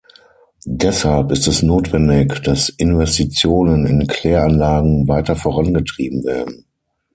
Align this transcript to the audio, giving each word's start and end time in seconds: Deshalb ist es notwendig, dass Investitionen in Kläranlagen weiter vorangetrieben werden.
Deshalb 0.65 1.31
ist 1.31 1.45
es 1.47 1.61
notwendig, 1.61 2.41
dass 2.41 2.69
Investitionen 2.69 3.85
in 3.85 4.07
Kläranlagen 4.07 5.07
weiter 5.07 5.35
vorangetrieben 5.35 6.23
werden. 6.23 6.65